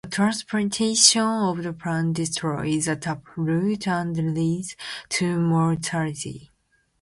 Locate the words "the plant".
1.61-2.15